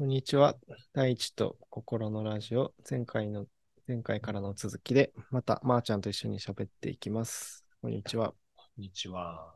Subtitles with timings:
[0.00, 0.56] こんにちは。
[0.94, 3.44] 大地と心のラジオ、前回の、
[3.86, 7.66] 前回からの続きで、また、まー、ちゃんと一緒に喋っていきます。
[7.82, 8.32] こんにちは。
[8.56, 9.54] こんにちは。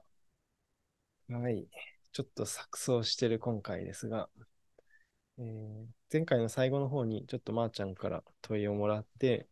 [1.31, 1.67] はい。
[2.13, 4.29] ちょっと錯綜してる今回ですが、
[5.39, 9.49] えー前回の最後の方に、ちょっとまーちゃんから問いをもらって、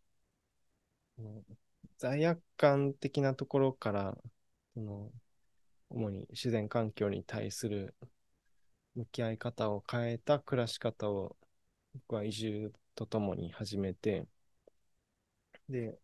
[1.17, 1.43] うん
[1.97, 4.15] 罪悪感的なところから、
[4.75, 5.11] その
[5.89, 7.95] 主に自然環境に対する
[8.95, 11.37] 向き合い方を変えた暮らし方を
[11.95, 14.27] 僕は移住とともに始めて、
[15.69, 15.99] で、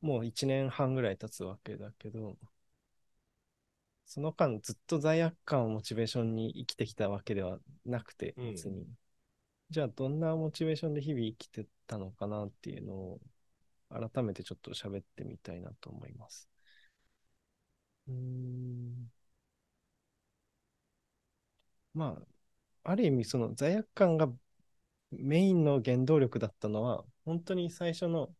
[0.00, 2.36] もう1年半ぐらい経つわけだけど、
[4.06, 8.86] その間ずっと罪悪感をモチベーションに生きてきたわけではなくて、うん別に。
[9.70, 13.20] じゃあどんなモチベーションで日々生きてたのかなっていうのを
[13.90, 16.48] 改めてちょっと喋ってみたいなと思います。
[18.08, 19.10] うーん。
[21.98, 22.16] ま
[22.84, 24.28] あ、ある意味その罪悪感が
[25.10, 28.34] メインの原動力だったのは、本当に最初の、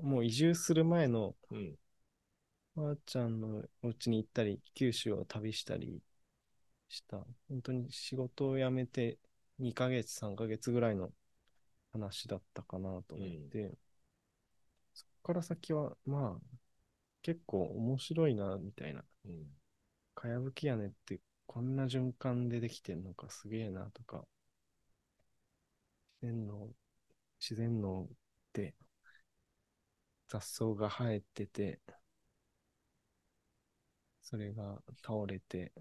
[0.00, 1.78] もう移住する前のうん。
[2.76, 6.02] ばあちゃんのお家に行ったり、九州を旅したり
[6.88, 7.18] した。
[7.48, 9.18] 本当に仕事を辞めて
[9.58, 11.12] 2ヶ月、3ヶ月ぐらいの
[11.92, 13.78] 話だったかなと思って、
[14.92, 16.56] そこから先は、まあ、
[17.22, 19.04] 結構面白いな、みたいな。
[19.26, 19.46] うん。
[20.14, 24.26] かやぶき屋根ってこんな循環でできてんのかすげえなとか、
[26.20, 26.68] 自然の、
[27.40, 28.08] 自然の
[28.52, 28.74] で
[30.28, 31.80] 雑草が生えてて、
[34.22, 35.72] それが倒れて、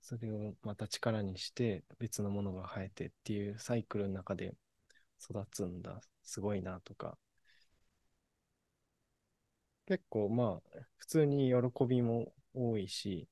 [0.00, 4.54] それをまた力にして別のものが生えてっていうサイクルの中で
[5.22, 6.00] 育つんだ。
[6.24, 7.18] すごいなとか。
[9.86, 13.28] 結構まあ、普通に喜びも多いし、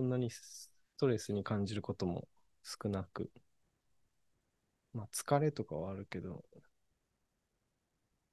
[0.00, 2.26] そんなにストレスに感じることも
[2.62, 3.30] 少なく、
[4.94, 6.42] まあ疲れとかはあるけど、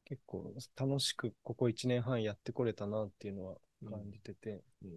[0.06, 4.92] 結構楽しくここ1年半やってこれたなっていうのは感じてて、うん。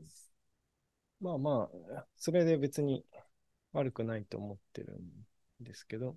[1.21, 3.05] まあまあ、それで別に
[3.73, 6.17] 悪くないと思ってるんですけど、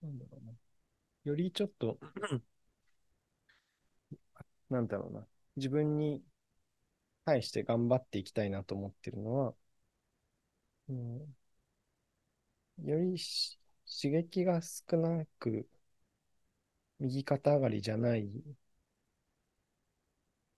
[0.00, 0.52] なんだろうな。
[1.24, 1.98] よりちょっと、
[4.70, 5.26] なんだろうな。
[5.56, 6.22] 自分に
[7.26, 9.54] 対して頑張っていきたいなと思ってるのは、
[10.88, 11.34] うん、
[12.84, 13.16] より
[14.00, 15.68] 刺激が少なく、
[16.98, 18.28] 右肩上がりじゃない、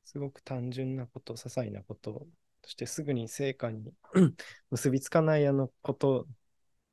[0.05, 2.27] すごく単純なこと、些細なこと、
[2.63, 3.93] そしてすぐに成果に
[4.71, 6.27] 結びつかないあのこと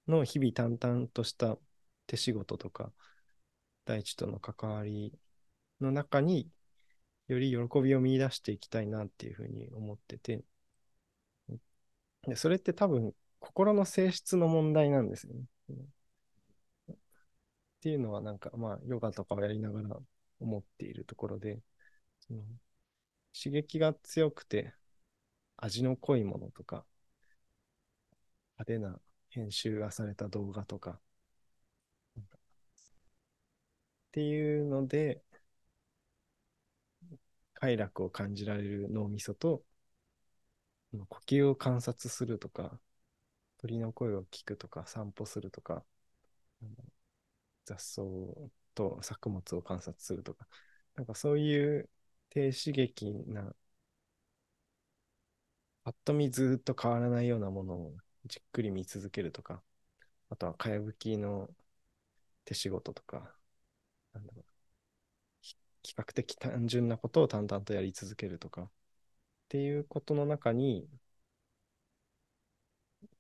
[0.07, 1.57] の日々淡々とした
[2.07, 2.91] 手仕事とか、
[3.85, 5.13] 大地との関わり
[5.81, 6.50] の中に
[7.28, 10.44] より喜びを見出していきたいなっていうふうに思ってて、
[12.28, 15.41] でそれって多分心の性質の問題なんですよね。
[16.91, 16.95] っ
[17.81, 19.97] ていうのはなんかまあヨガとかをやりながら
[20.39, 21.59] 思っているところで、
[22.22, 22.41] その
[23.34, 24.73] 刺激が強くて
[25.57, 26.85] 味の濃いものとか、
[28.57, 31.00] 派手な編集がされた動画とか、
[32.16, 32.40] なんかっ
[34.11, 35.22] ていうので、
[37.63, 39.63] 快楽を感じられる脳みそと、
[41.09, 42.79] 呼吸を観察するとか、
[43.59, 45.85] 鳥の声を聞くとか、散歩するとか、
[47.66, 48.02] 雑草
[48.75, 50.47] と作物を観察するとか、
[50.96, 51.90] なんかそういう
[52.29, 53.53] 低刺激な、
[55.84, 59.62] ぱっと見ずっと変わらないようなものをじっくり見続けるとか、
[60.29, 61.50] あとはかやぶきの
[62.46, 63.35] 手仕事とか、
[64.13, 64.46] なんだろう
[65.83, 68.71] 比較的単純なことを淡々とやり続けるとか、っ
[69.49, 70.89] ていうことの中に、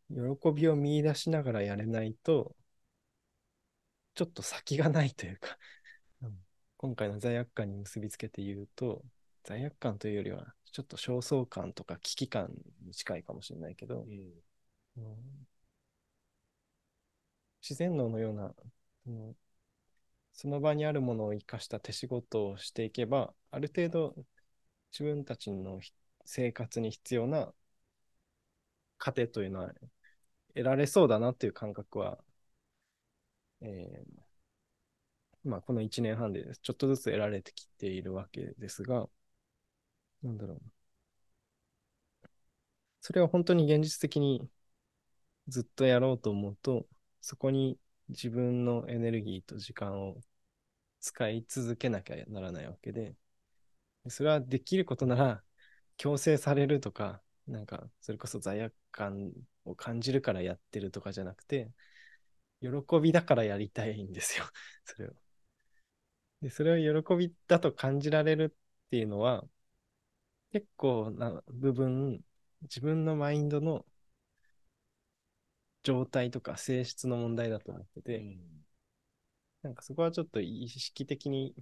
[0.09, 2.55] 喜びを見出しながらやれないと、
[4.15, 5.57] ちょっと先がないというか、
[6.23, 6.45] うん
[6.77, 9.03] 今回の罪悪感に結びつけて言うと、
[9.43, 12.49] 罪悪感というよりは、ちょっと焦燥感とか危機感
[12.85, 14.33] に近いかもしれないけど、うん。
[14.97, 15.47] うん
[17.61, 18.53] 自然農のような、
[19.07, 19.35] うん
[20.33, 24.15] その場にあるものを生かした手仕事をしていけば、ある程度
[24.91, 25.81] 自分たちの
[26.25, 27.53] 生活に必要な
[28.97, 29.69] 糧というのは
[30.55, 32.19] 得られそうだなっていう感覚は、
[33.61, 34.23] えー
[35.45, 39.07] まあこの1年半でちょっとずつ得られてきているわけですが、
[40.23, 40.61] なんだろう。
[43.01, 44.49] それは本当に現実的に
[45.47, 46.87] ずっとやろうと思うと、
[47.21, 47.79] そこに
[48.13, 50.21] 自分のエネルギーと時間を
[51.01, 53.15] 使い続けなきゃならないわけで、
[54.09, 55.43] それはできることなら
[55.97, 59.31] 強制されるとか、なんか、それこそ罪悪感
[59.65, 61.71] を感じるからやってるとかじゃなくて、
[62.61, 62.69] 喜
[63.01, 64.45] びだからやりたいんですよ。
[64.85, 65.13] それを。
[66.41, 69.47] で、それを喜びだと感じられるっていうのは、
[70.51, 72.23] 結構な部分、
[72.63, 73.85] 自分のマインドの
[75.83, 78.65] 状態とか性質の問題だと思ってて、うん。
[79.61, 81.55] なんかそこはちょっと意識的に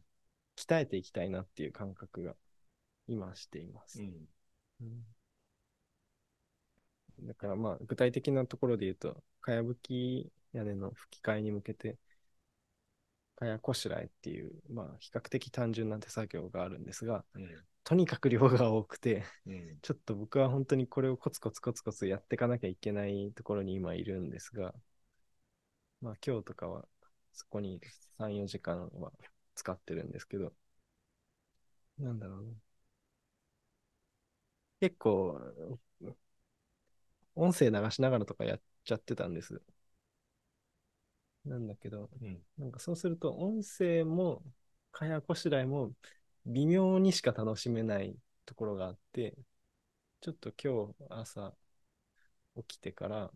[0.56, 2.36] 鍛えていきたいなっていう感覚が
[3.08, 4.02] 今しています。
[4.02, 4.28] うん。
[4.82, 5.06] うん。
[7.22, 11.98] だからまあ具体的なところで言うと、かやぶき屋根の吹き替えに向けて、
[13.42, 17.50] かやこしらえっていう、まあ比較的単純な手作業があるんですが、うん
[17.84, 24.76] とにかく量が多くて、うんちょっと僕は本当にこれをコツコツコツコツやっていかなきゃいけないところに今いるんですが、
[26.02, 26.88] まあ今日とかは
[27.34, 27.80] そこに
[28.20, 29.12] 3、4時間は
[29.56, 30.54] 使ってるんですけど、
[31.98, 32.52] なんだろうな。
[34.80, 35.40] 結構、
[37.36, 39.62] 音声流しながらとかやっちゃってたんです。
[41.46, 42.44] なんだけど、うん。
[42.58, 44.44] なんかそうすると音声も、
[44.92, 45.94] かやこしらえも
[46.46, 48.16] 微妙にしか楽しめない
[48.46, 49.36] ところがあって、
[50.22, 51.56] ちょっと今日朝
[52.56, 53.32] 起きてから、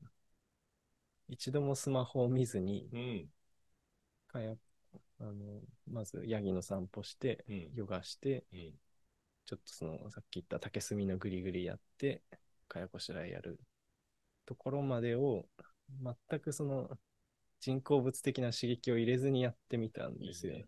[1.29, 3.29] 一度もスマホを見ずに、うん。
[4.27, 4.55] かや、
[5.19, 7.71] あの、まずヤギの散歩して、うん。
[7.75, 8.73] ヨガして、うん。
[9.45, 12.23] ちょっとその、さっき言った竹炭のグリグリやって、
[12.67, 13.59] かやこしらえやる
[14.45, 15.47] ところまでを、
[16.29, 16.89] 全くその、
[17.65, 20.53] 人工物的な刺激を入れずにやってみたんですよ。
[20.53, 20.67] いいね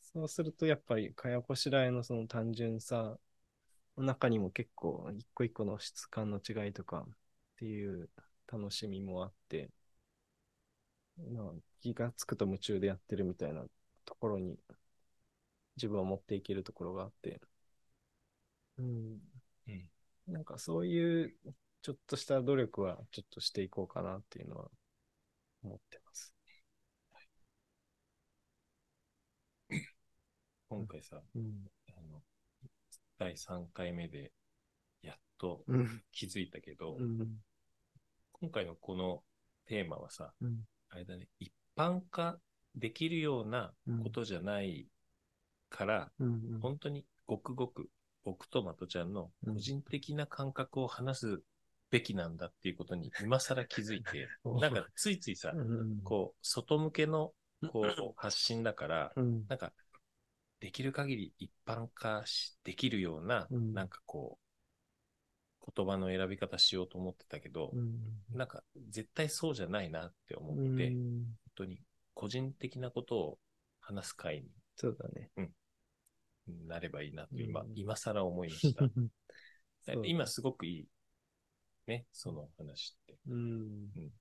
[0.00, 3.18] そうすると、やっぱり、かやこしらえのその単純さ
[3.96, 7.08] の中にも結構、一個一個の質感の違いとかっ
[7.58, 8.10] ていう
[8.48, 9.70] 楽しみもあって、
[11.32, 11.52] まあ、
[11.82, 13.64] 気がつくと夢中でやってるみたいな
[14.06, 14.58] ところに
[15.76, 17.40] 自分を持っていけるところがあって、
[18.78, 19.20] うん。
[19.68, 19.90] うん
[20.28, 21.34] なんかそういう
[21.82, 24.70] ちょっとした努力はちょっとしていこうかなっていうのは
[25.62, 26.34] 思ってます。
[30.68, 31.66] 今回さ、うん。
[31.96, 32.20] あの、
[33.18, 34.32] 第3回目で、
[35.02, 36.02] やっとうん。
[36.12, 37.38] 気づいたけど、うん。
[38.32, 39.22] 今回のこの
[39.66, 40.60] テーマはさ、うん。
[40.90, 42.38] あれだね、一般化
[42.74, 43.72] できるような
[44.02, 44.86] ことじゃない
[45.70, 46.58] から、うん。
[46.60, 47.88] 本当にごくごく
[48.24, 51.42] 僕とまとちゃんの個人的な感覚を話す
[51.90, 56.00] べきなんだっていうことに今更気づいて、 うんなんかついついさ、うん。
[56.02, 57.32] こう、外向けの
[57.72, 59.44] こう発信だから、うん。
[59.48, 59.72] なんか、
[60.60, 67.98] できる限り一般化しできるような、うんなんかこう、言葉の選び方しようと思ってたけど、うん。
[68.34, 71.38] なんか絶対そうじゃないなって思うって、本ん。
[71.54, 71.80] 当に
[72.14, 73.38] 個人的なことを
[73.80, 75.30] 話す会にそうだね。
[76.66, 78.84] なればいいなと今、うん今更思いました。
[80.04, 80.86] 今すごくいい。
[81.88, 83.18] ね、その話って。
[83.26, 83.36] うんう
[84.00, 84.12] ん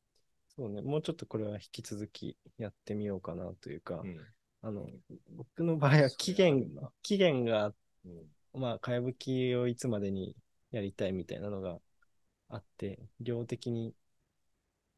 [0.55, 0.81] そうね。
[0.81, 4.17] もうちょっとこれは引き続きやってみようかなというか、うん。
[4.63, 4.89] あの、
[5.35, 6.65] 僕の場合は期限、
[7.03, 7.73] 期限が
[8.05, 8.59] うん。
[8.59, 10.35] まあ、かやぶきをいつまでに
[10.71, 11.79] やりたいみたいなのが
[12.49, 13.93] あって、量的に、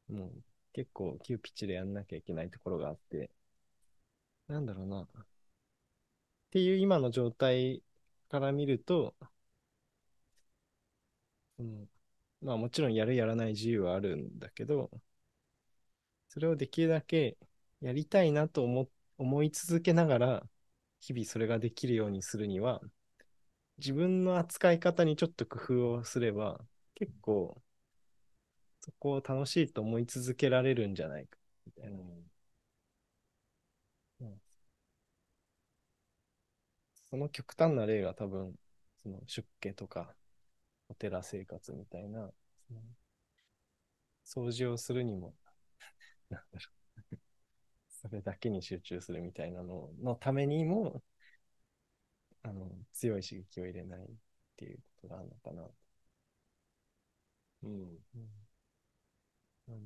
[0.08, 3.32] もう結構急ピッチでやんなきゃいけないところがあって、
[4.48, 5.02] なんだろうな。
[5.02, 5.08] っ
[6.52, 7.84] ていう今の状態
[8.30, 9.16] から見ると、
[11.60, 11.90] うん、
[12.42, 14.90] まあもちろんやるやらない自由はあるんだけど、
[16.30, 17.38] それをできるだけ
[17.82, 20.50] やりたいなと思思い続けながら、
[21.02, 22.82] 日々それができるようにするには、
[23.80, 26.60] 自分の扱い方にちょっと工夫をすれば、
[26.96, 27.62] 結構、
[28.82, 32.00] そこを楽しいと思い続けられるんじゃないか、みたいな。
[37.10, 38.56] その極端な例が多分、
[39.04, 40.16] その出家とか、
[40.90, 42.32] お寺生活みたいな、
[44.26, 45.34] 掃除をするにも、
[46.30, 46.72] なんだろ
[47.12, 47.18] う。
[47.90, 51.04] それだけに集中するみたいなののためにも、
[52.44, 54.08] あの、強い刺激を入れないっ
[54.58, 55.70] ていうことがあるのかな。
[57.64, 57.72] うん。
[57.72, 58.50] うん
[59.68, 59.78] あの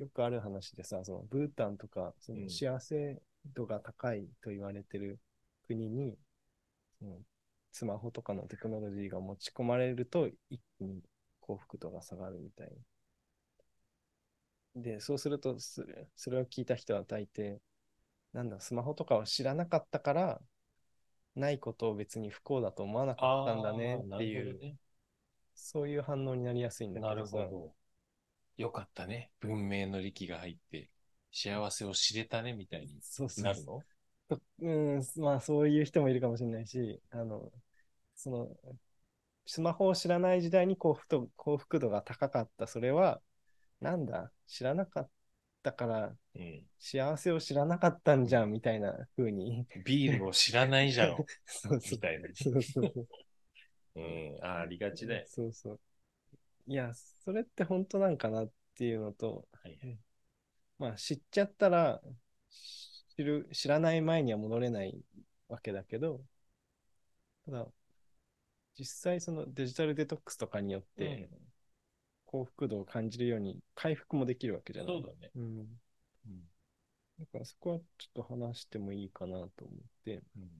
[0.00, 3.22] よくある話でさ、そのブータンとか、そうんの幸せ
[3.54, 5.20] 度が高いと言われてる
[5.66, 6.16] 国に、
[6.98, 7.18] その
[7.74, 11.02] スマホとかのテクノロジーが持ち込まれると、一気に
[11.40, 12.68] 幸福度が下がるみたい。
[14.76, 17.58] で、そうすると、それそれを聞いた人は大抵、
[18.32, 20.40] なんだ、スマホとかを知らなかったから、
[21.34, 24.76] ないことを別に不幸だと思わなかったんだねっていう、ね
[25.56, 27.38] そういう反応になりやすいんだけなどさ。
[27.38, 27.74] るほど。
[28.56, 29.32] よかったね。
[29.40, 30.90] 文明の力が入って、
[31.32, 33.82] 幸せを知れたね、みたいにそうそうそうなるの？
[34.36, 37.52] とうん、まあそういう人もいるかもしれないし、あの、
[38.14, 38.56] その、
[39.46, 42.66] スマホを知らない時代に幸福度幸福度が高かった。
[42.66, 43.20] それは、
[43.80, 45.10] なんだ知らなかっ
[45.62, 46.62] たから、うん。
[46.78, 49.66] 幸せを知らなかったんじゃん、みたいな風に。
[49.84, 51.16] ビールを知らないじゃん。
[51.46, 52.28] そうそうみたいな。
[52.34, 53.08] そうそうそう。
[53.96, 54.38] うん。
[54.44, 55.26] あありがちだよ。
[55.26, 55.80] そうそう。
[56.66, 56.92] いや、
[57.24, 59.98] それって本当なんかなっていうのと、はいはい。
[60.78, 62.00] まあ知っちゃったら、
[63.16, 65.02] 知る、知らない前には戻れない
[65.48, 66.20] わけだけど、
[67.46, 67.66] ただ、
[68.78, 71.28] 実際そのデジタルデトックスとかによって
[72.26, 74.92] 幸福度を感じるように回復もできるわけじゃない。
[74.92, 75.30] そうだね。
[75.36, 75.58] うん。
[76.26, 76.42] うん。
[77.20, 80.22] だからそこはちょっと話してもいいかなと思って。
[80.36, 80.50] うん。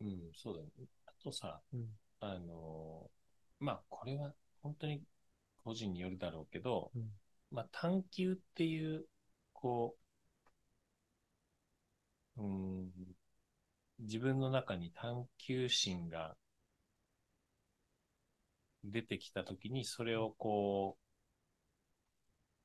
[0.00, 0.68] うん、そうだね。
[1.06, 1.88] あとさ、うん。
[2.20, 4.32] あのーまあ、これは
[4.62, 5.02] 本当に
[5.64, 7.10] 個人によるだろうけど、うん
[7.50, 9.06] まあ、探求っていう、
[9.64, 9.96] こ
[12.36, 12.90] う、うん、
[13.98, 16.36] 自分の中に探求心が
[18.84, 21.04] 出てきたときに、それをこう、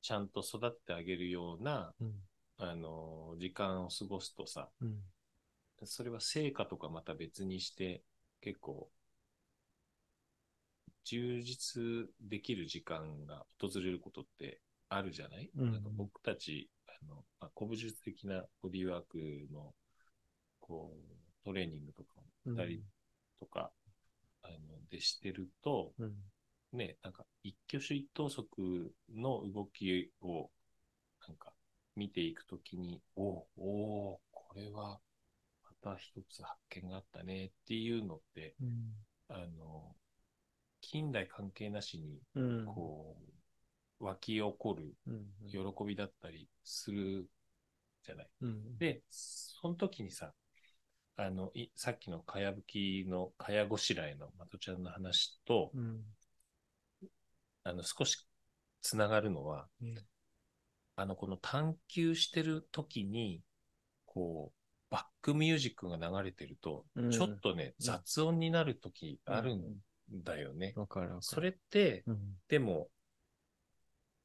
[0.02, 2.12] ちゃんと育ってあげるような、うん。
[2.58, 5.00] あのー時間を過ごすとさ、うん。
[5.84, 8.02] それは成果とかまた別にして、
[8.40, 8.88] 結構、
[11.04, 11.82] 充実
[12.20, 16.70] できる時間が訪れることってあるじゃない、うんなんか僕たち、
[17.02, 19.18] あの、まあ、古武術的なボディーワーク
[19.52, 19.74] の、
[20.60, 22.82] こう、トレーニングとかをしたり
[23.38, 23.70] とか、
[24.42, 24.56] あの、
[24.90, 26.14] でしてると、うん。
[26.72, 30.50] ね、なんか一挙手一投足の動きを、
[31.26, 31.52] なんか
[31.96, 35.00] 見ていくときに、おうおうこれは
[35.82, 38.94] また一つ発見があったねっていうのって、うん。
[39.28, 39.94] あの、
[40.80, 42.66] 近代関係なしに、うん。
[42.66, 43.29] こう、
[44.00, 45.26] 湧き起こるうん。
[45.48, 47.28] 喜びだったりする
[48.02, 48.28] じゃない。
[48.42, 48.78] うん。
[48.78, 50.32] で、その時にさ、
[51.16, 56.00] あの、いさっきのかやぶきのかやごしらえのまとちゃんの話と、うん。
[57.62, 58.26] あの、少し
[58.80, 59.94] つながるのは、うん
[60.96, 63.40] あの、この探求してる時に、
[64.04, 69.62] こう、バックミュージックが流れてると、うんちょっとね、うん雑音になる時あるん
[70.12, 70.74] だよね。
[71.20, 72.18] それって、うん。
[72.48, 72.88] でも、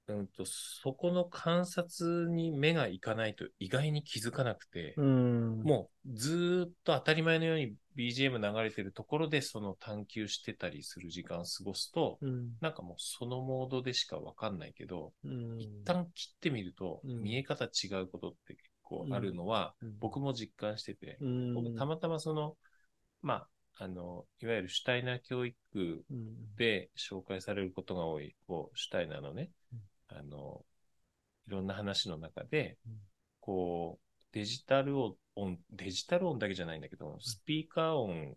[0.08, 5.62] うんと、そこの観察に目がいかないと意外に気づかなくて、うん。
[5.64, 12.52] もうずーっと当たり前のように BGM 流れてるところでその探求してたりする時間を過ごすと、うん。
[12.62, 15.60] なんかもうそのモードでしかわかんないけど、うん。
[15.60, 17.22] 一旦切ってみると、うん。
[17.24, 22.56] 見え方違うことって結構あるのは、うん、僕も実感してて、うん、僕たまたまその、
[23.22, 23.48] まあ、
[23.78, 29.50] あの、いわゆるシュタイナー教育うん、で紹介されることが多い、こう、シュタイナーのね、
[30.10, 30.66] あの、
[31.48, 32.94] いろんな話の中でうん、
[33.40, 35.18] こう、デジタル音、
[35.72, 38.36] デジタル音だけじゃないんだけど、スピーカー音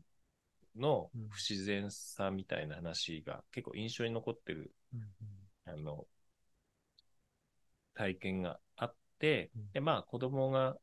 [0.76, 1.28] のうん。
[1.28, 5.02] 不自然さみたいな話が結構印象に残ってる、うん
[5.66, 6.06] あの、
[7.94, 10.76] 体験があってうん、で、まあ子供が、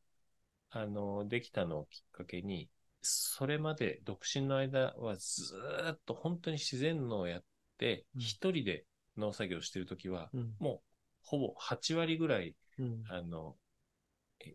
[0.69, 2.69] あの、できたのをきっかけに、
[3.01, 7.43] それまで独身の間はずーっと本当に自然農をやっ
[7.77, 8.21] て、うん。
[8.21, 8.85] 一人で
[9.17, 10.53] 農作業してるときは、うん。
[10.59, 10.79] もう
[11.23, 13.03] ほぼ8割ぐらい、うん。
[13.09, 13.55] あの、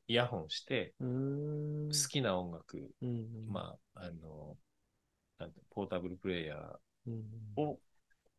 [0.06, 1.88] イヤホンして、うん。
[1.88, 4.56] 好きな音楽、うんまあ、あの、
[5.38, 6.76] なんて、ポータブルプレイヤー
[7.06, 7.24] うん
[7.56, 7.78] を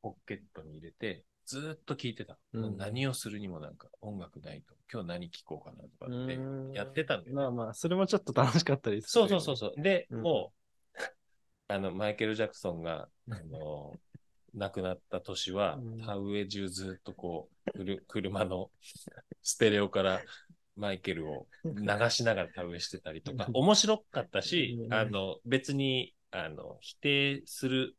[0.01, 2.37] ポケットに入れて、ずーっと聴いてた。
[2.53, 2.77] うん。
[2.77, 6.73] 何をするにもなんか音楽ないと、今日何聴こうかなとかってうん。
[6.73, 7.35] やってたんだよ。
[7.35, 9.45] まあまあ、それもちょっと楽しかったりすそうるよね。
[9.45, 9.83] そうそうそう。
[9.83, 10.21] で、うん。
[10.23, 10.53] も
[10.95, 10.99] う、
[11.67, 13.99] あの、マイケル・ジャクソンが、あの、
[14.53, 18.69] 亡くなった年はうん、田植え中ずっとこう、くる 車の
[19.41, 20.21] ステレオから
[20.75, 24.93] マイケルを流しながら田植えしてたりとか、 面白かったしう、ん。
[24.93, 27.95] あの、別に、あの、否定する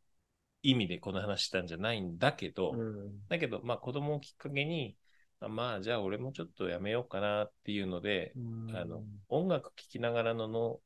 [0.63, 3.23] 意味でこの話したんじゃないんだけど、うん。
[3.29, 4.97] だけど、まあ子供をきっかけに、
[5.41, 8.77] あまあじゃあ俺もちょっとやめようかなっていうので、うん。
[8.77, 10.81] あの、音楽聴きながらのの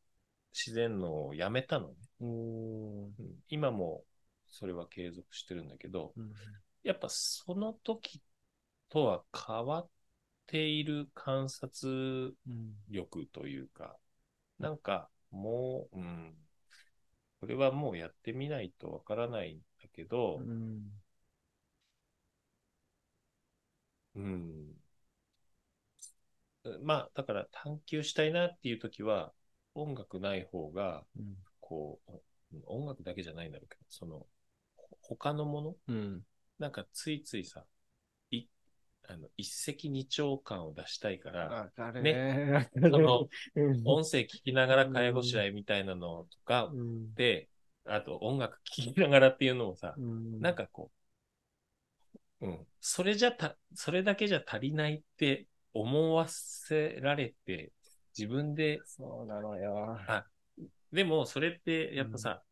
[0.53, 1.95] 自然のをやめたのね。
[3.49, 4.05] 今も
[4.51, 6.33] それは継続してるんだけど、うん
[6.83, 8.23] やっぱその時
[8.89, 9.89] とは変わっ
[10.47, 13.97] ている観察うん力というか、
[14.59, 16.35] なんかもう、うん、
[17.41, 20.93] これはもうやってみないとわからないんだけど、うん。
[24.15, 24.77] うん。
[26.83, 29.33] まあ、だから探求したいなっていう時は、
[29.75, 31.37] 音楽ない方が、うん。
[31.61, 32.21] こう、うん
[32.67, 34.27] 音楽だけじゃないんだろうけど、その、ほ
[35.09, 35.75] 他のもの？
[35.89, 36.23] うん。
[36.59, 37.65] なんかついついさ、
[38.31, 38.47] い、
[39.09, 42.71] あの、一石二鳥感を出したいから、わかるね。
[42.75, 43.83] その、うん。
[43.85, 47.15] 音声聞きながら介護しらいみたいなのとかうん。
[47.15, 47.49] で、
[47.85, 50.41] あと音楽聴きながらっていうのもさ、うん。
[50.41, 50.91] なんかこ
[52.41, 57.73] う、うん、それじゃた、それだけじゃ足りないって思わせられて、
[58.17, 59.99] 自分で、そうなのよ。
[60.09, 60.27] あ、
[60.93, 62.43] でもそれってやっぱさ、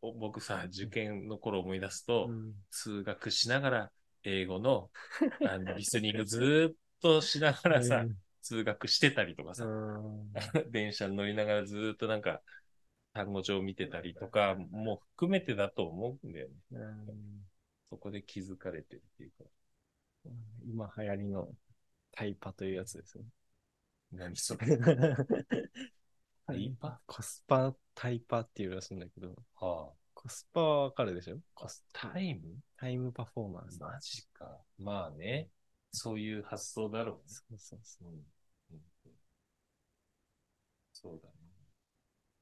[0.00, 3.92] 僕さ、受験の頃思い出すと、うん通学しながら
[4.24, 4.90] 英語の
[5.48, 8.04] あのリスニングずーっとしながらさ、
[8.40, 10.32] 通学してたりとかさ、うん
[10.70, 12.42] 電車に乗りながらずーっとなんか
[13.12, 16.54] 単語帳見てたりとか、もう含めてだと思うんだよね。
[16.72, 16.78] う
[17.12, 17.46] ん
[17.90, 19.44] そこで気づかれてるっていうか。
[20.64, 21.48] 今流行りの
[22.12, 23.24] タイパというやつですね。
[24.12, 24.66] 何それ。
[26.46, 27.00] タイパ？
[27.06, 31.38] コスパタイパっていうらしいんだけど、はコスパはわかるでしょ？
[31.54, 32.40] コスあ、タイム？
[32.76, 33.80] タイムパフォーマンス。
[33.80, 34.58] マジか。
[34.78, 35.48] まあね。
[35.92, 37.22] そういう発想だろうね。
[37.26, 38.14] そうそうそうん
[38.72, 38.82] うん
[40.92, 41.34] そうだね。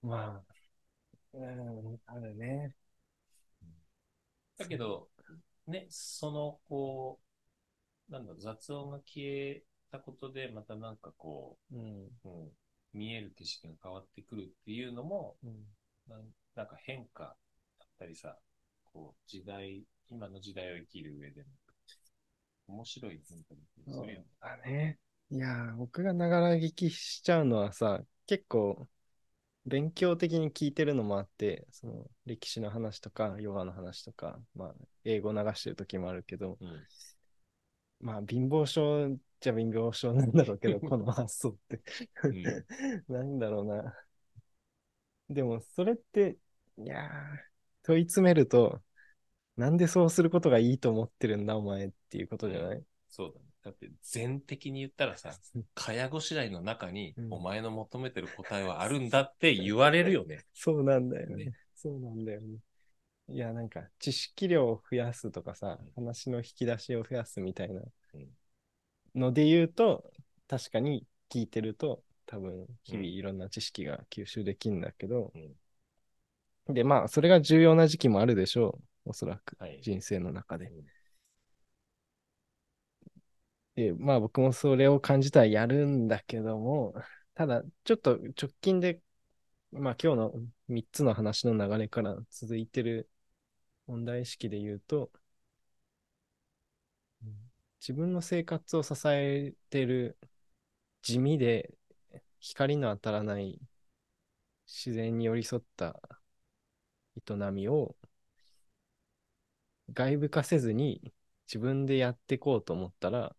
[0.02, 0.06] う。
[0.06, 2.74] まあ、うん、あるね。
[4.58, 5.08] だけど、
[5.66, 7.18] ね、その、こ
[8.08, 11.78] う、なんだろう、雑音が消えたことで、またなんかこうん。
[12.24, 12.50] う、うん、
[12.92, 15.64] 見える景色が変わってくるっていうのも、うん
[16.56, 17.36] なんか変化だ
[17.84, 18.36] ったりさ、
[18.92, 21.48] こう、時代、今の時代を生きる上でも、
[22.68, 24.26] 面白い変化だったりするよね。
[24.40, 24.98] あね。
[25.30, 28.88] いやー、僕がながら聞きしちゃうのはさ、結構、
[29.66, 36.86] 勉強的に聞いてるのもあって、その歴史の話とか、ヨガの話とか、まあ、英語流してる時もあるけど、うん。
[38.00, 41.80] まあ、貧乏症じゃ貧乏症なんだろうけど、 この発想って。
[42.24, 42.42] うん
[43.08, 43.96] なんだろうな。
[45.28, 46.36] でも、それって、
[46.78, 47.10] いやー、
[47.82, 48.82] 問い詰めると、
[49.56, 53.46] なんでそうすることがいいと思ってるんだ、お前っていうことじゃない、そうだね。
[53.62, 55.32] だって、全的に言ったらさ、
[55.74, 60.44] かやごしらいの中にう、んお前の求めてる答えはあるんだって言われるよね。
[60.54, 61.46] そうなんだよね。
[61.46, 62.58] ねそうなんだよね。
[63.28, 67.82] いや、なんか、知識量を増やすとかさ、話の引き出しを増やすみたいな
[68.14, 68.28] うん
[69.14, 70.10] ので言うと、
[70.48, 75.32] 確かに聞いてると、多分、日々いろんな知識が吸収できるんだけど、
[76.68, 79.10] で、まあ、それが重要な時期もあるでしょう。
[79.10, 79.80] おそらく、はい。
[79.82, 80.86] 人生の中でうん。
[83.74, 86.94] で、まあ、僕もそれを感じたらやるんだけども、
[87.34, 89.00] ただ、ちょっと直近で、
[89.72, 90.34] まあ、今日の
[90.68, 93.10] 3つの話の流れから続いてる
[93.86, 95.12] 問題意識で言うと、
[97.22, 97.49] うん
[97.80, 100.18] 自分の生活を支えてる
[101.02, 101.74] 地味で
[102.38, 103.60] 光の当たらない
[104.66, 106.00] 自然に寄り添った
[107.16, 107.96] 営みを
[109.92, 111.12] 外部化せずに
[111.46, 113.34] 自分でやっていこうと思ったら、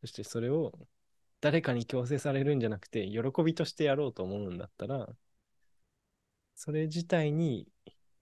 [0.00, 0.72] そしてそれを
[1.40, 5.08] 誰かに強制されるんじゃなくて、喜びとしてやろうと思うんだったら、
[6.56, 7.68] それ自体に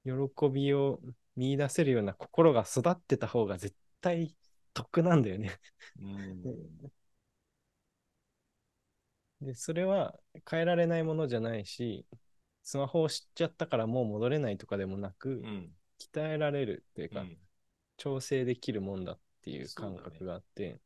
[0.05, 0.13] 喜
[0.53, 1.01] びを
[1.37, 4.35] 見出せるような心が育ってた方が絶対
[4.77, 5.59] 得なんだよね。
[5.99, 6.43] うん。
[9.41, 12.07] で、それは変えられないものじゃないし、
[12.63, 15.77] スマホを知っちゃったからもう戻れないとかでもなく、うん。
[15.99, 17.39] 鍛えられるっていうか、うん
[17.99, 20.79] 調整できるもんだっていう感覚があって、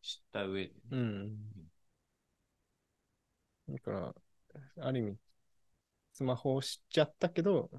[0.00, 0.80] 知った上でね。
[0.90, 1.38] うん。
[3.68, 4.14] だから、
[4.78, 5.18] ある意味、
[6.14, 7.70] スマホを知っちゃったけど、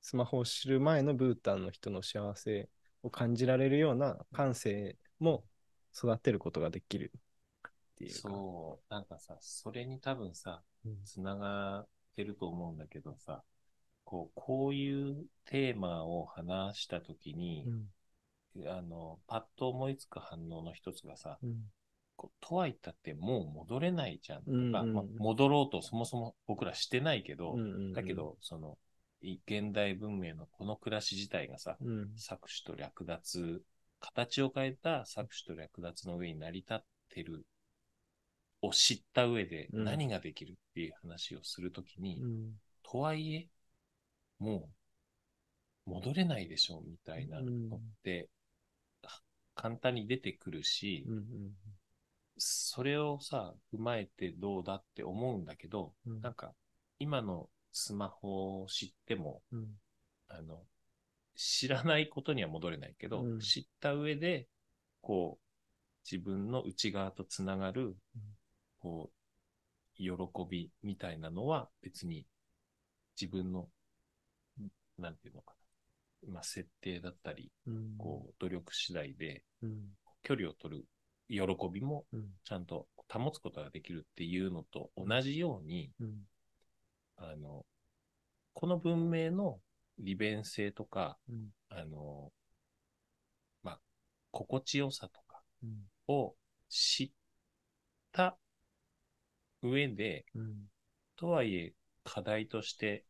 [0.00, 2.70] スマホを知る前のブータンの人の幸せ
[3.02, 5.44] を感じられるような感性も
[5.96, 8.16] 育てることができるっていうか。
[8.20, 8.94] そう。
[8.94, 10.96] なんかさ、それに多分さ、うん。
[11.04, 11.86] つながっ
[12.16, 13.42] てると思うんだけどさ、
[14.04, 17.64] こう、こういうテーマを話したときに
[18.56, 18.68] う、ん。
[18.68, 21.70] あの、パッと思いつく反応の一つがさ、うん。
[22.16, 27.56] こうとは言ったってもう戻れないじゃんとか、うんうんまあ戻ろうとそもそも僕らしてないけど、
[27.94, 28.89] だけど、その、い
[29.22, 32.10] 現代文明のこの暮らし自体がさ、うん。
[32.16, 33.62] 搾取と略奪、
[34.00, 36.78] 形を変えた搾取と略奪の上に成り立っ
[37.10, 37.44] てる
[38.62, 39.84] を知った上でうん。
[39.84, 42.52] 何ができるっていう話をするときに、うん。
[42.82, 43.48] とはいえ、
[44.38, 44.70] も
[45.86, 48.28] う戻れないでしょみたいなのって、
[49.54, 51.52] 簡単に出てくるし、うん。
[52.38, 56.20] それをさ、踏まえてどうだって思うんだけど、うん。
[56.22, 56.54] なんか、
[56.98, 59.68] 今のスマホを知っても、うん。
[60.28, 60.62] あの、
[61.36, 63.40] 知らないことには戻れないけど、うん。
[63.40, 64.46] 知った上で、
[65.00, 65.44] こう、
[66.10, 67.96] 自分の内側とつながる、
[68.80, 70.10] こう、喜
[70.48, 72.26] びみたいなのは別に
[73.20, 73.68] 自分の、
[74.98, 75.54] なんていうのか
[76.26, 76.32] な。
[76.34, 77.94] まあ、設定だったり、うん。
[77.98, 79.96] こう、努力次第でうん。
[80.22, 80.84] 距離を取る
[81.28, 82.28] 喜びもうん。
[82.44, 86.26] ちゃんと保つことができるっていうのと同じように、うん
[87.20, 87.64] あの、
[88.54, 89.60] この文明の
[89.98, 91.50] 利便性とか、うん。
[91.68, 92.32] あの、
[93.62, 93.80] まあ、
[94.30, 95.84] 心地よさとかうん。
[96.08, 96.34] を
[96.68, 97.10] 知っ
[98.12, 98.36] た
[99.62, 100.66] 上で、うん。
[101.16, 103.04] とはいえ課題として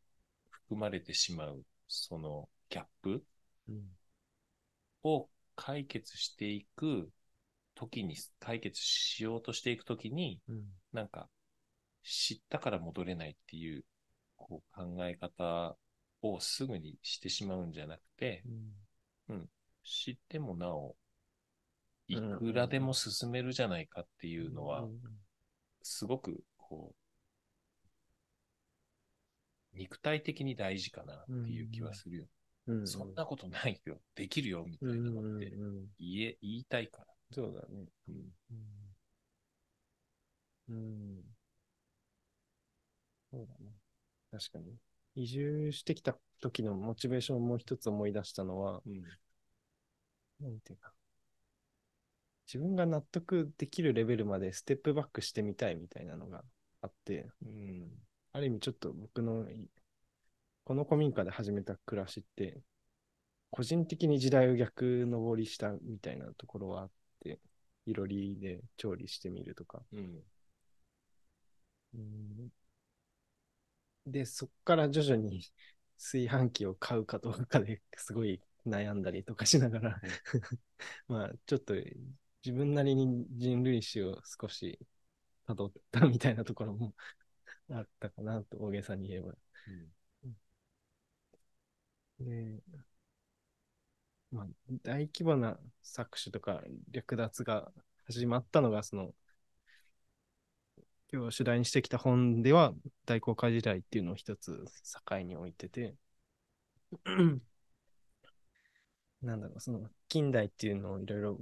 [0.50, 3.24] 含まれてしまう、そのギャップ
[3.68, 3.90] うん。
[5.02, 7.10] を解決していく
[7.74, 10.64] 時に、解決しようとしていくときに、うん。
[10.92, 11.28] なんか、
[12.04, 13.84] 知ったから戻れないっていう、
[14.50, 15.76] こう考え方
[16.22, 18.42] をすぐにしてしまうんじゃなくて、
[19.84, 20.96] 知ってもなお、
[22.08, 24.88] いくらでも進めるじゃないかっていうのは、
[25.82, 26.92] すごく、こ
[29.72, 32.24] う、肉体的に大事かなっていう気はするよ。
[32.66, 32.86] うん。
[32.88, 34.00] そんなことないよ。
[34.16, 35.86] できるよ、みたいなのってうん。
[36.00, 37.06] 言え、言いたいから。
[37.30, 37.86] そうだね。
[38.08, 38.34] うん
[40.68, 40.76] うん。
[40.76, 40.78] う
[41.20, 41.22] ん。
[43.30, 43.79] そうだね。
[44.30, 44.76] 確かに。
[45.16, 49.02] 移住してきた時のモチベーションをもう一つ思い出したのは、うん。
[50.40, 50.92] なんていうか、
[52.46, 56.42] 自分が納得できるレベルまでステップバックしてみたいみたいなのが
[56.82, 57.88] あって、うん。
[58.32, 59.68] ある意味ちょっと僕のい
[60.64, 62.60] この古民家で始めた暮らしって、
[63.50, 66.90] 個人的に時代を逆登りしたみたいなところはあっ
[67.20, 67.40] て、
[67.86, 69.82] いろりで調理してみるとか。
[69.92, 70.22] うん。
[71.94, 72.59] うん
[74.10, 75.42] で、そこから徐々に
[75.96, 80.00] 炊飯器を買うかどうかですごい悩んだりとかしながら、
[81.08, 81.74] まあちょっと
[82.44, 84.78] 自分なりに人類史を少し
[85.48, 86.94] 辿ったみたいなところも
[87.70, 89.34] あったかなと大げさに言えば。
[92.20, 92.60] で、
[94.30, 94.46] まあ、
[94.82, 97.72] 大規模な搾取とか略奪が
[98.06, 99.14] 始まったのが、その、
[101.12, 102.72] 今日主題にしてきた本では、
[103.04, 104.64] 大航海時代っていうのを一つ
[105.08, 105.96] 境に置いてて、
[109.22, 111.38] なんだろう、その、近代っていうのをいろいろ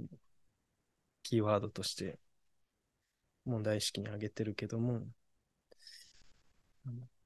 [1.23, 2.19] キーワードとして
[3.45, 5.05] 問題意識に挙げてるけども、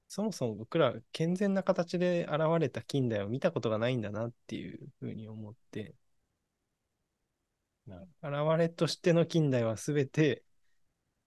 [0.09, 5.95] そもそも僕ら健全な形で現れた近代を見たことがないんだなっていうふうに思って、
[7.87, 8.03] 現
[8.57, 10.43] れとしての近代は全て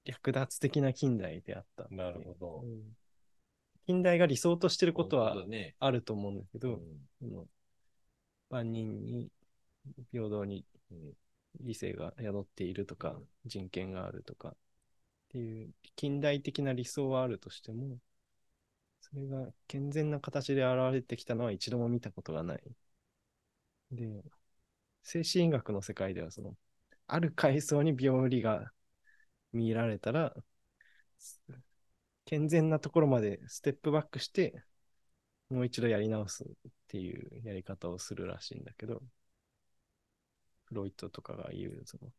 [0.07, 2.61] 略奪的な近代であったなるほど。
[2.65, 2.97] うん。
[3.87, 5.37] 近代が理想としてることは。
[5.79, 6.81] あると思うんだけど、
[7.23, 7.45] うん。
[8.49, 9.31] 万人に
[10.13, 11.13] 平等にうん。
[11.61, 13.17] 理性が宿っているとか、
[13.47, 14.53] 人権があるとかっ
[15.31, 17.99] ていう近代的な理想はあるとしても、
[19.01, 22.63] それが健全な形で現れてきたのは一度も見たことがない。
[23.91, 24.23] で、
[25.03, 26.57] 精神医学の世界ではその、
[27.07, 28.73] ある階層に病理が
[29.57, 30.35] 見られたら、
[32.25, 34.63] 健全なところまでステップバックして、
[35.51, 36.49] もう一度やり直すっ
[36.89, 39.03] ていうやり方をするらしいんだけど、
[40.67, 42.13] フロイトとかが言う、その、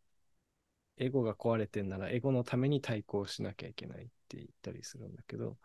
[0.97, 5.57] エゴが壊れてんならエゴのために対抗しなきゃいけないって言ったりするんだけど、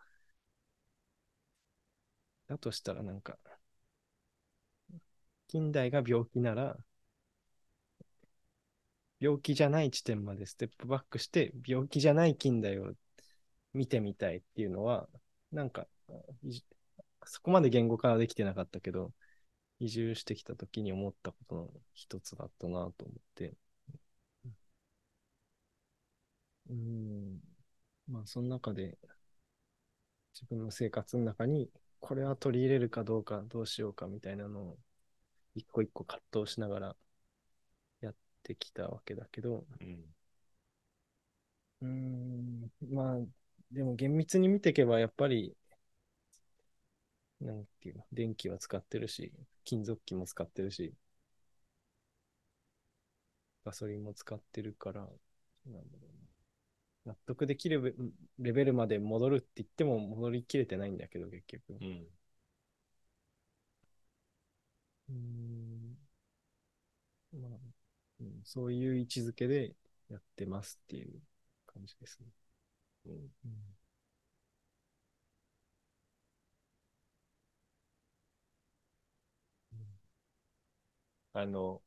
[2.47, 3.37] だとしたらなんか、
[5.47, 6.77] 近代が病気なら、
[9.23, 12.93] 病気じゃない地点までステップバックして、病気じゃない近代を
[13.75, 15.09] 見てみたいっていうのは、
[15.53, 15.89] なんか、
[17.25, 19.13] そこまで言語化はできてなかったけど、
[19.81, 23.55] 移住してきた時に思ったことの一つだったなと思って。
[26.69, 27.41] うん。
[28.09, 28.99] まあ、その中で、
[30.35, 34.79] 自分の生活の中に、これは取り入れるかどうか、どうしようかみたいなのを、
[35.55, 36.97] 一個一個葛藤しながら
[38.43, 40.15] ってきたわけだけど、うん。
[41.81, 43.17] うーん、まあ、
[43.71, 45.57] でも厳密に見ていけば、やっぱり、
[47.43, 49.33] なんていうの、電気は使ってるし、
[49.65, 50.95] 金属機も使ってるし、
[53.65, 55.11] ガソリンも使ってるから、なんだ
[55.75, 56.09] ろ
[57.05, 57.13] うな。
[57.15, 57.83] 納得できる
[58.39, 61.75] レレベルまで戻るって言っても戻りきれてないんだけど、結局。
[61.81, 62.07] うん。
[65.09, 65.82] うん、
[68.45, 69.75] そういう位置づけで
[70.11, 71.21] やってますっていう
[71.67, 72.29] 感じですね。
[73.07, 73.31] うん。
[73.45, 73.55] うん。
[81.35, 81.83] あの、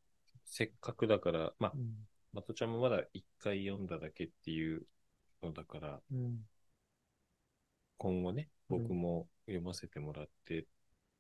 [0.45, 2.07] せっかくだから、まあう、ん。
[2.33, 4.87] まとちゃんもまだ一回読んだだけっていう
[5.43, 6.45] のだから、うん。
[7.97, 8.85] 今後ね、うん。
[8.85, 10.65] 僕も読ませてもらって、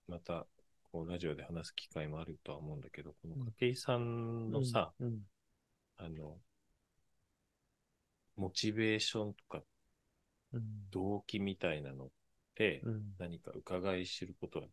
[0.07, 0.47] また、
[0.95, 5.19] こう、ラジオで話す機会もあるとは思うんだけど、この筧井さんのさ、うん
[5.97, 6.37] あの、
[8.37, 9.61] モチベーションとか
[10.53, 10.61] うん。
[10.91, 12.07] 動機みたいなのっ
[12.55, 13.03] て、うん。
[13.19, 14.67] 何か伺い知ることが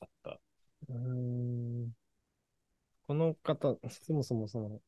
[0.00, 0.40] あった？
[0.88, 0.96] うー
[1.86, 1.92] ん。
[3.06, 4.80] この方、そもそもその、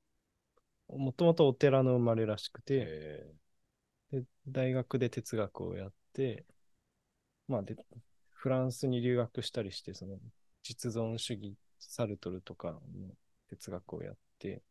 [0.99, 3.33] もともとお寺の生まれらしくて、え
[4.11, 6.45] で大学で哲学をやって、
[7.47, 7.77] まあで、
[8.31, 10.19] フランスに留学したりして、その、
[10.63, 12.81] 実存主義、サルトルとかの
[13.51, 14.63] 哲学をやって、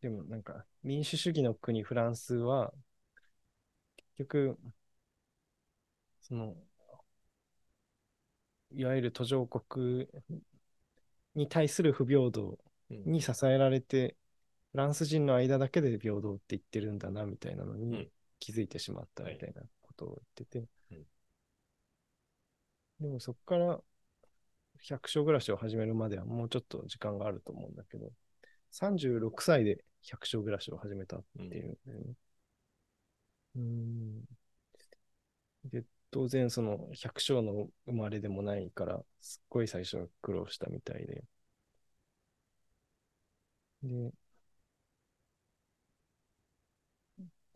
[0.00, 2.72] でもなんか、民主主義の国フランスは、
[4.16, 4.58] 結局、
[6.20, 6.56] その、
[8.72, 10.06] いわゆる途上国
[11.34, 14.16] に対する不平等ーに支えられて、
[14.72, 17.80] フランス人の間だけで平等って言ってるんだな、みたいなのうん。
[17.90, 20.68] に気づいてしまったみたいなことを言ってて。
[20.92, 21.04] うん。
[23.00, 23.80] でもそこから
[24.88, 28.12] 百姓暮らしを始めるまではもうちょっと時間があると思うんだけど、
[28.70, 32.14] 36歳で百姓暮らしを始めたっていうんだよね。
[33.56, 34.24] うん。
[35.64, 41.24] で、当然その百姓の生まれでもないから、すっごい最初は苦労したみたいで。
[43.82, 44.12] で、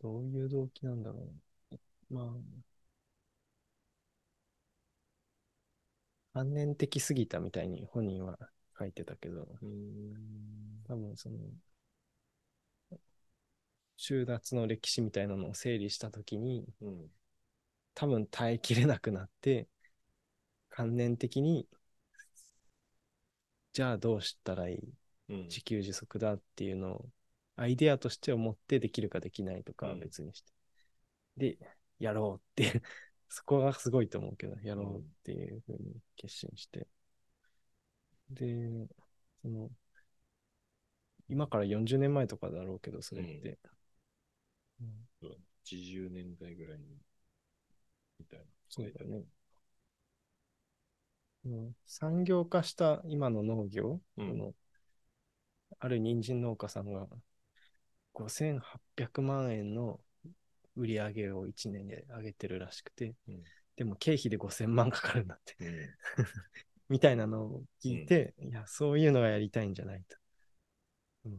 [0.01, 1.29] どういう動機なんだろ
[2.11, 2.13] う。
[2.13, 2.25] まあ、
[6.33, 8.37] 反念的すぎたみたいに本人は
[8.77, 9.47] 書いてたけど、
[10.87, 11.37] 多分その、
[13.97, 17.11] 収奪の歴史みたいなのを整理したときに、うん。
[17.93, 19.67] 多分耐えきれなくなって、
[20.69, 21.67] 観念的に、
[23.73, 24.93] じゃあどうしたらいい
[25.29, 25.43] うん。
[25.43, 27.09] 自給自足だっていうのを、
[27.55, 30.51] アイデアとして思ってできるかできないとかはうん別にして。
[31.37, 31.57] で、
[31.99, 32.81] やろうって、
[33.29, 36.87] そこがすごいと思うけど、やろうっていうふうに決心して。
[38.29, 38.87] で、
[39.41, 39.69] その、
[41.29, 43.57] 今から40年前とかだろうけど、それって。
[44.81, 46.85] うん80年代ぐらいに、
[48.19, 48.45] みたいな。
[48.69, 49.23] そうだよね。
[51.45, 54.53] うん産業化した今の農業、うんこの
[55.79, 57.07] ある人参農家さんが
[58.13, 60.01] 5800万円の
[60.79, 63.43] 売り上げを1年で上げてるらしくて、うん。
[63.75, 65.89] でも経費で5000万かかるんだって、うん。
[66.89, 70.17] みたいなのを聞いて、いや、そういうのがやりたいんじゃないと。
[71.25, 71.37] うん、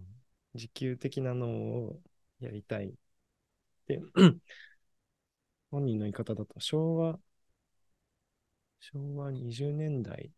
[0.55, 2.01] 自給的なのを
[2.41, 2.95] やりたい。
[3.87, 4.01] で、
[5.71, 7.19] 本人の言い方だと、昭和、
[8.81, 10.31] 昭和20年代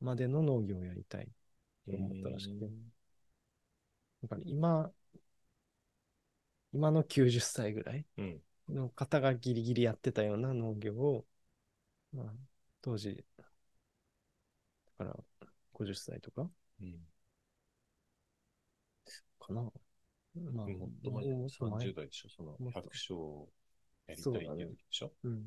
[0.00, 1.28] までの農業をやりたい
[1.86, 2.70] と思ったらしくて、
[4.22, 4.90] だから今、
[6.72, 8.40] 今の90歳ぐらいうん。
[8.68, 11.26] の方がギリギリやってたような農業を、
[12.12, 12.26] まあ、
[12.82, 13.44] 当時、だ
[14.98, 15.16] から
[15.72, 16.48] 50歳とか
[16.80, 17.00] うん。
[19.40, 19.62] かな。
[20.52, 23.48] まあ、もっと前、もっと前30代でしょ、その百姓を
[24.06, 25.12] やりたいっていう時でしょ？
[25.24, 25.46] うん。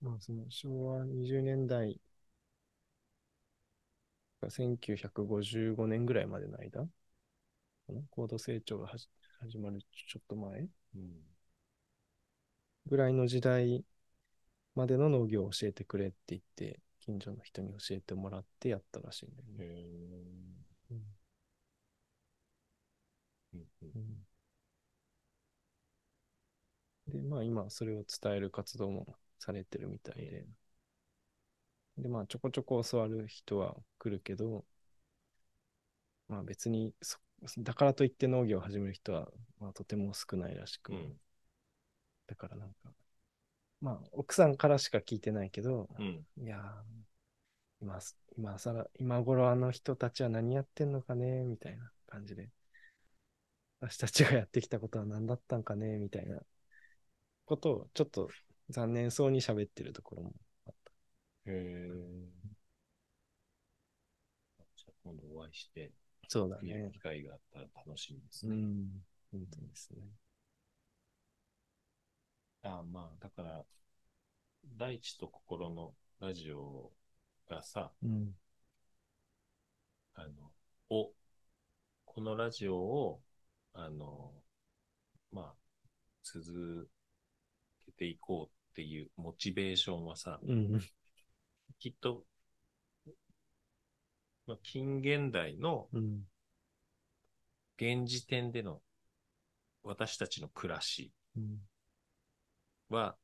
[0.00, 1.98] まあ、その昭和20年代
[4.40, 6.88] が1955年ぐらいまでの間
[8.10, 9.08] 高度成長が始
[9.58, 11.24] まるちょっと前うん。
[12.86, 13.84] ぐらいの時代
[14.76, 19.64] までの農業を教えてくれって言って、近所の人に教えてもらってやったらしいんだよね。
[19.66, 21.04] へーうん
[23.52, 24.26] うんうん
[27.08, 29.06] で、まあ今それを伝える活動も
[29.38, 30.46] されてるみたいで。
[31.98, 34.64] で、まあちょこちょこ教わる人は来るけど、
[36.28, 37.18] まあ別にそ、
[37.58, 39.28] だからといって農業を始める人は、
[39.60, 41.12] まあとても少ないらしく、うん
[42.26, 42.74] だからなんか、
[43.80, 46.24] まあ奥さんからしか聞いてないけど、うん。
[46.42, 46.60] いやー、
[47.82, 52.48] 今す、今さら、今頃あの人たちは何やってんのかねみたいな感じで。
[53.80, 56.40] 私たちがやってきたことは何だったんかねみたいな
[57.44, 58.30] ことをちょっと
[58.70, 60.32] 残念そうに喋ってるところも
[60.66, 60.92] あった。
[61.50, 61.88] へえ。
[64.76, 65.92] じゃあ今度お会いして、
[66.34, 66.90] そうだね。
[66.92, 68.56] 機会があったら楽しみですね。
[68.56, 68.88] うん。
[69.30, 70.02] 本当ですね。
[72.64, 73.64] ああまあ、だから、
[74.76, 76.90] 大地と心のラジオ
[77.48, 78.34] がさ、うん。
[80.16, 80.32] あの、
[80.90, 81.12] お、
[82.04, 83.20] このラジオを、
[83.72, 84.32] あの、
[85.30, 85.54] まあ、
[86.24, 86.90] 続
[87.86, 90.80] けていこうっていうモチベーションはさ、うん。
[91.78, 92.24] きっと、
[94.46, 96.22] まあ、近現代のうん。
[97.76, 98.80] 現時点での
[99.82, 101.58] 私たちの暮らしうん。
[102.88, 103.16] は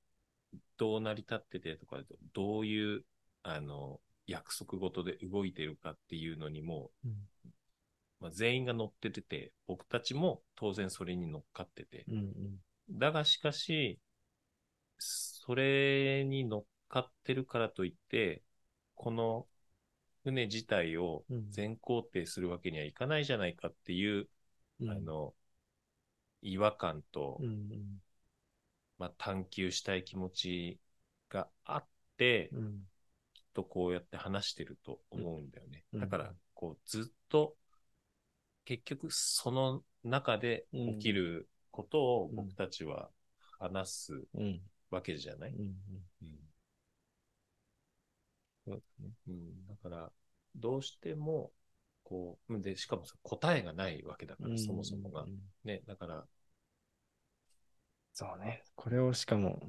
[0.76, 1.98] どう成り立っててとか、
[2.34, 3.04] どういう、
[3.42, 7.12] あの、約束事で動いてるかっていうのにも、うん
[8.20, 12.58] まあ、全員が乗っててて、僕たちも当然それに乗っかってて、うん。
[12.90, 13.98] だがしかし、
[14.98, 18.42] それに乗っかってるからといって、
[18.94, 19.46] この
[20.24, 21.50] 船自体をうん。
[21.50, 24.28] 全肯定するわけにはいかないじゃないかっていう、
[24.80, 24.90] うん。
[24.90, 25.34] あの、
[26.42, 28.02] 違和感と、うんうん。
[28.98, 30.80] まあ、探求したい気持ち
[31.28, 32.86] があって、うん。
[33.34, 35.84] きっとこうやって話してると思うんだよね。
[35.92, 36.00] うん。
[36.00, 37.56] だから、こう、ずっと、
[38.64, 43.10] 結局、その中で起きることをうん僕たちは
[43.58, 44.60] 話すうん。
[44.90, 45.74] わけじゃない、うん
[48.70, 50.12] そうだねうんだから、
[50.54, 51.52] どうしても、
[52.04, 55.26] こう、で、しかもさ、答えがないわけだから、そもそもが
[55.64, 56.24] ね、だから、
[58.12, 58.62] そうね。
[58.74, 59.60] これをしかも、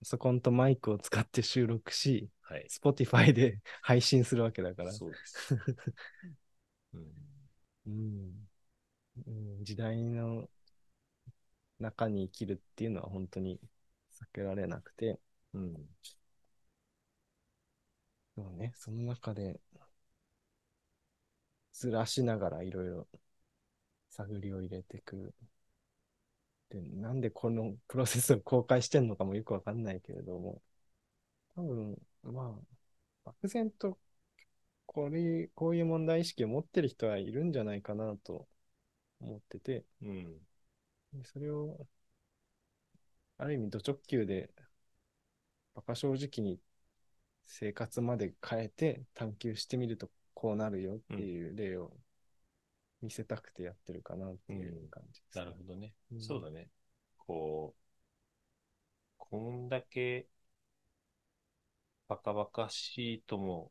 [0.00, 2.66] パソコンとマイクを使って収録し、はい。
[2.68, 4.92] Spotify で配信するわけだから。
[4.92, 5.54] そうです。
[6.94, 7.04] うん
[7.86, 8.48] うん
[9.26, 10.48] うん、時代の
[11.78, 13.60] 中に生きるっていうのは本当に
[14.12, 15.18] 避けられなくて、
[15.54, 15.74] うん。
[18.36, 19.60] でもね、その中で
[21.72, 23.06] ずらしながらいろいろ
[24.10, 25.32] 探りを入れていく。
[26.70, 30.62] で、なんでこのプロセスを公開してんのかもよくわかんないけれども、
[31.56, 32.76] 多分、まあ、
[33.26, 33.98] 漠然と
[34.86, 38.48] これ、こういう問題意識を持ってる人はいるんじゃないかなと
[39.20, 40.38] 思ってて、うん。
[41.14, 41.86] でそれを、
[43.38, 44.50] ある意味、ド直球で、
[45.76, 46.58] 馬鹿正直に
[47.46, 51.92] 生活まで変えて探求してみるとこうなるよっていう例を
[53.02, 55.92] 見せたくてやってるかなっていう感じです、なるほどね。
[56.12, 56.18] うん。
[56.20, 56.68] そうだね。
[57.18, 57.80] こう、
[59.18, 60.26] こんだけ、
[62.08, 63.70] バカバカしいとも、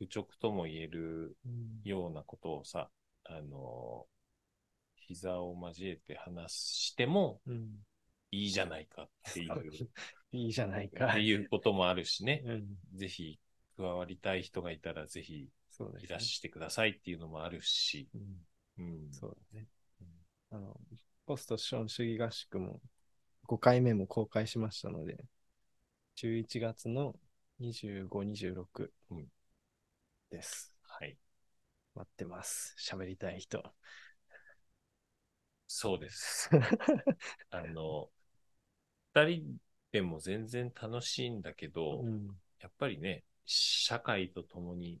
[0.00, 1.82] 愚直とも言えるうん。
[1.84, 2.90] ようなことをさ、
[3.24, 4.06] あの、
[4.96, 7.86] 膝を交えて話してもうん
[8.36, 9.50] いいじゃないかっていう、
[10.32, 11.14] いいじゃないっか。
[11.14, 12.42] ていうこともあるしね。
[12.44, 13.40] うん、ぜひ
[13.76, 15.48] 加わりたい人がいたら、ぜひ
[16.00, 18.08] いらしてくださいっていうのもあるし。
[18.14, 18.46] うん
[18.78, 19.12] うん。
[19.12, 19.66] そうだね。
[20.50, 20.78] あの、
[21.24, 22.80] ポスト資本主義合宿も
[23.44, 25.24] 5回目も公開しましたので、
[26.14, 27.14] 11月の
[27.58, 29.26] 25、26うん
[30.30, 30.74] です。
[30.82, 31.16] はい。
[31.94, 32.76] 待ってます。
[32.78, 33.62] 喋りたい人。
[35.66, 36.48] そうです。
[37.50, 38.08] あの、
[39.16, 39.56] 二人
[39.92, 42.36] でも全然楽しいんだけど、うん。
[42.60, 45.00] やっぱりね、社会と共に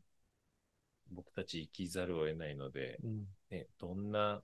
[1.10, 3.26] 僕たち生きざるを得ないので、うん。
[3.50, 4.42] ね、どんな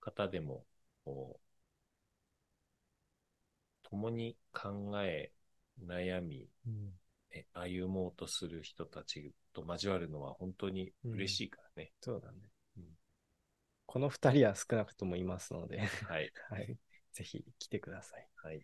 [0.00, 0.64] 方でも、
[1.04, 1.40] こ
[3.84, 5.32] う、共に考え、
[5.82, 6.92] 悩み、うん。
[7.30, 11.92] ね、歩もうとする人たちと交わるのは本当に嬉しいからね。
[12.02, 12.38] そうだね。
[12.76, 12.84] うん
[13.86, 16.30] この2人は少なくともいますので、はい。
[16.50, 16.76] はい。
[17.12, 18.28] ぜひ来てください。
[18.36, 18.60] はい。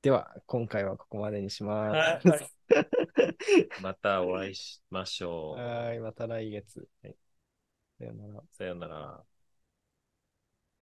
[0.00, 2.56] では、今回はここまでにしまはす。
[3.82, 5.60] またお会いしましょう。
[5.60, 5.98] はい。
[5.98, 6.88] また来月。
[7.02, 7.16] はい。
[7.98, 8.42] さよなら。
[8.52, 9.24] さよなら。